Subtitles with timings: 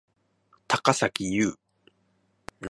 [0.67, 1.57] 高咲侑